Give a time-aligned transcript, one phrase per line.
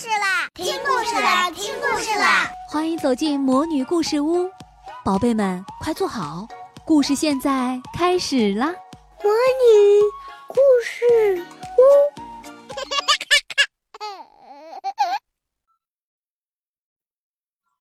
[0.00, 0.48] 事啦！
[0.54, 1.50] 听故事啦！
[1.50, 2.50] 听故事啦！
[2.70, 4.48] 欢迎走进魔女故事屋，
[5.04, 6.48] 宝贝们快坐好，
[6.86, 8.68] 故事现在开始啦！
[9.22, 10.00] 魔女
[10.48, 11.82] 故事屋，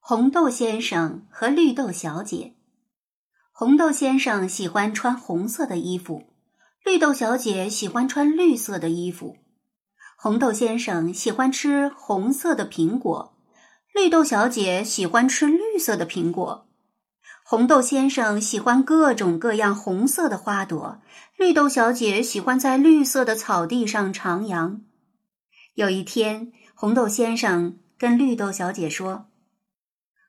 [0.00, 2.56] 红豆先生和绿豆小姐。
[3.52, 6.24] 红豆先生喜欢穿红色的衣服，
[6.82, 9.36] 绿豆小姐喜欢穿绿色的衣服。
[10.20, 13.38] 红豆先生喜欢吃红色的苹果，
[13.94, 16.66] 绿豆小姐喜欢吃绿色的苹果。
[17.44, 21.00] 红豆先生喜欢各种各样红色的花朵，
[21.36, 24.80] 绿豆小姐喜欢在绿色的草地上徜徉。
[25.74, 29.26] 有一天，红豆先生跟绿豆小姐说：“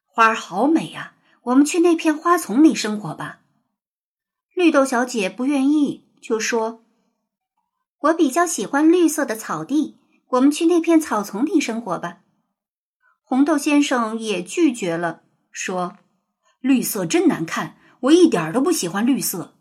[0.05, 3.39] 花儿好美呀，我们去那片花丛里生活吧。”
[4.53, 6.83] 绿豆小姐不愿意，就说。
[7.99, 9.99] 我比较喜欢绿色的草地，
[10.29, 12.19] 我们去那片草丛里生活吧。
[13.23, 15.97] 红豆先生也拒绝了，说
[16.61, 19.57] ：“绿色真难看，我一点都不喜欢绿色。”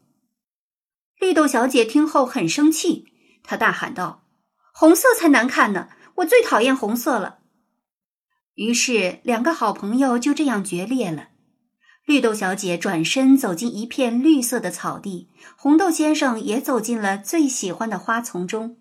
[1.21, 3.09] 绿豆小姐听后很生气，
[3.43, 4.25] 她大喊道
[4.73, 5.89] ：“红色才难看呢！
[6.17, 7.41] 我最讨厌红色了。”
[8.55, 11.31] 于是，两个好朋友就这样决裂了。
[12.09, 15.29] 绿豆小姐转身走进一片绿色的草地，
[15.59, 18.79] 红豆先生也走进了最喜欢的花丛中。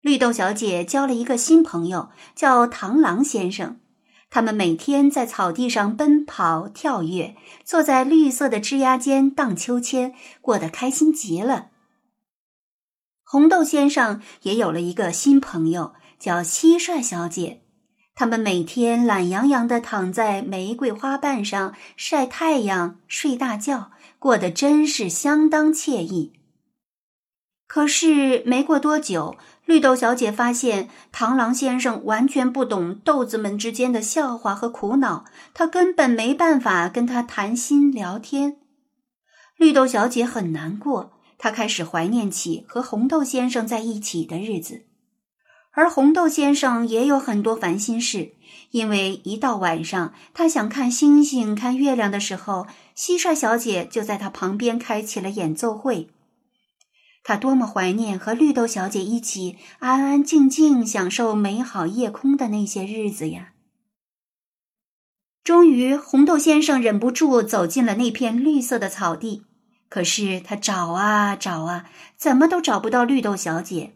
[0.00, 3.78] 绿豆小姐交了一个新朋友，叫螳螂先生。
[4.28, 11.68] 他们每天在草地上奔跑、跳跃，坐在绿色的枝桠间荡秋千，过得开心极了。
[13.22, 17.62] 红豆先生也有了一个新朋友，叫蟋蟀小姐。
[18.18, 26.32] 他们每天懒洋洋地躺在玫瑰花瓣上晒太阳、睡大觉，过得真是相当惬意。
[27.66, 29.36] 可是没过多久，
[29.66, 38.56] 绿豆小姐发现螳螂先生完全不懂豆子们之间的笑话和苦恼，他根本没办法跟他谈心聊天。
[39.58, 44.86] 绿豆小姐很难过，她开始怀念起和红豆先生在一起的日子。
[45.76, 48.32] 而红豆先生也有很多烦心事，
[48.70, 52.66] 因为一到晚上，他想看星星、看月亮的时候，
[52.96, 56.08] 蟋蟀小姐就在他旁边开起了演奏会。
[57.22, 63.52] 他多么怀念和绿豆小姐一起安安静静享受美好夜空的那些日子呀！
[65.44, 69.42] 终于，红豆先生忍不住走进了那片绿色的草地，
[69.90, 71.84] 可是他找啊找啊，
[72.16, 73.92] 怎么都找不到绿豆小姐。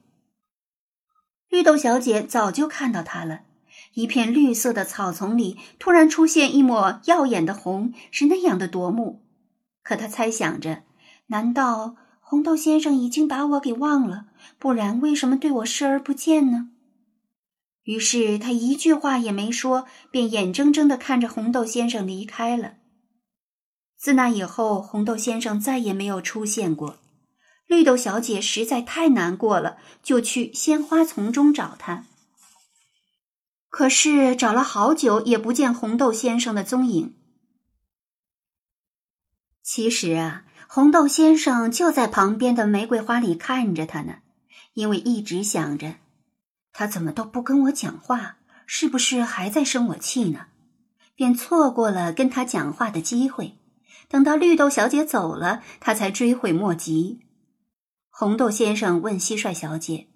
[1.50, 3.40] 绿豆小姐早就看到它了。
[3.94, 9.22] 一片绿色的草丛里突然出现一抹耀眼的红，是那样的夺目。
[9.82, 10.84] 可她猜想着：
[11.26, 14.26] 难道红豆先生已经把我给忘了？
[14.58, 16.70] 不然为什么对我视而不见呢？
[17.82, 22.74] 于是她一句话也没说，便眼睁睁地看着红豆先生离开了。
[23.96, 26.98] 自那以后，红豆先生再也没有出现过。
[27.70, 32.04] 绿豆小姐实在太难过了，就去鲜花丛中找他。
[33.68, 37.14] 可是找了好久也不见红豆先生的踪影。
[39.62, 44.16] 其实啊，红豆先生就在旁边的玫瑰花里看着他呢，
[44.74, 45.94] 因为一直想着，
[46.72, 50.46] 他怎么都不跟我讲话，是不是还在生我气呢？
[51.14, 53.56] 便错过了跟他讲话的机会。
[54.08, 57.20] 等到绿豆小姐走了，他才追悔莫及。
[58.10, 60.08] 红豆先生问蟋蟀小姐：“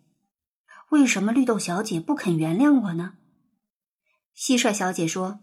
[0.90, 3.14] 为什么绿豆小姐不肯原谅我呢？”
[4.36, 5.40] 蟋蟀小姐说：“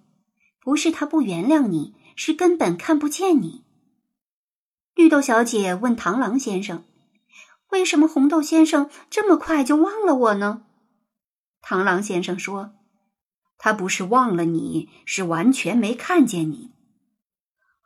[0.61, 3.63] 不是她不原谅你，是根本看不见你。”
[4.93, 6.83] 绿豆小姐问螳螂先生
[7.71, 10.65] ：“为什么红豆先生这么快就忘了我呢？”
[11.63, 12.75] 螳螂先生说
[13.57, 16.73] ：“他不是忘了你，是完全没看见你。”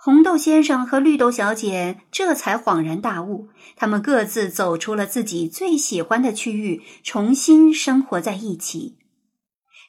[0.06, 9.00] 红豆先生和绿豆小姐这才恍然大悟，他们各自走出了自己最喜欢的区域，重新生活在一起。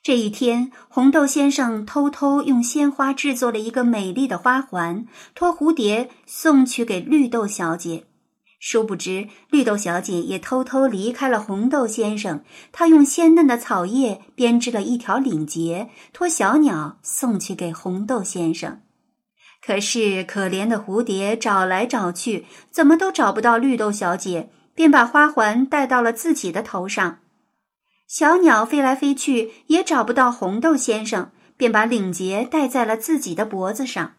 [0.02, 5.04] 这一天，红豆先生偷偷用鲜花制作了一个美丽的花环，
[5.34, 8.06] 托蝴蝶送去给绿豆小姐。
[8.58, 12.42] 殊不知，绿豆小姐也偷偷离开了红豆先生。
[12.72, 18.80] 她用鲜嫩的草叶编织了一条领结，托小鸟送去给红豆先生。
[19.66, 27.18] 可是，可怜的蝴蝶找来找去，怎么都找不到绿豆小姐，便把花环戴到了自己的头上。
[28.06, 34.12] 小鸟飞来飞去，也找不到红豆先生，便把领结戴在了自己的脖子上。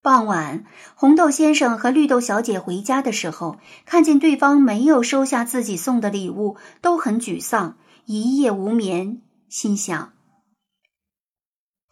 [0.00, 0.64] 傍晚，
[0.94, 10.12] 红豆先生和绿豆小姐回家的时候，看见对方没有收下自己送的礼物，都很沮丧，一夜无眠，心想：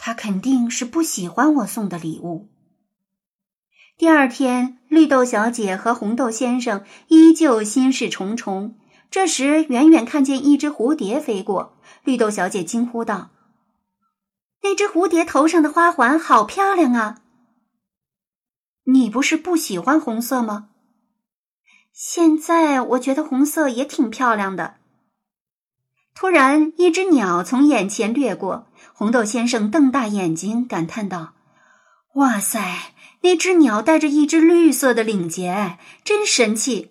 [0.09, 2.49] 他肯定是不喜欢我送的礼物。
[3.99, 8.79] 第二天，绿豆小姐和红豆先生依旧心事重重。
[9.11, 13.33] 这时，远远看见一只蝴蝶飞过，绿豆小姐惊呼道
[14.65, 17.21] ：“那只蝴蝶头上的花环好漂亮啊！
[18.85, 20.71] 你不是不喜欢红色吗？
[21.93, 24.77] 现在我觉得红色也挺漂亮的。”
[26.21, 31.35] 突然，一只鸟从眼前掠过，红豆先生瞪大眼睛，感叹道
[32.19, 36.91] ：“哇塞，那只鸟带着一只绿色的领结，真神气！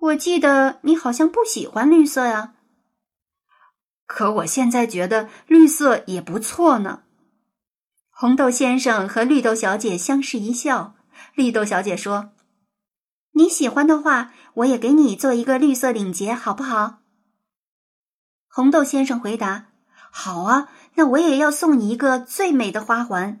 [0.00, 2.54] 我记得你好像不喜欢绿色呀，
[4.08, 7.02] 可我现在觉得绿色也不错呢。”
[8.10, 10.96] 红豆先生和绿豆小姐相视一笑，
[11.36, 12.32] 绿豆小姐说
[13.34, 16.98] ：“你喜欢的话，我也给你做一个绿色领结，好不好？”
[18.54, 19.68] 红豆先生回答
[20.12, 23.40] ：“好啊，那我也要送你一个最美的花环。”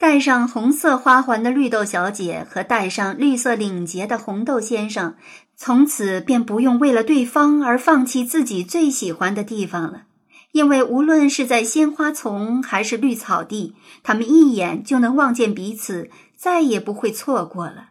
[0.00, 5.16] 戴上红色花环的绿豆小姐和戴上绿色领结的红豆先生，
[5.54, 10.04] 从此便不用为了对方而放弃自己最喜欢的地方了，
[10.52, 17.90] 因为无论是在鲜花丛还是绿草地，他们一眼就能望见彼此，再也不会错过了。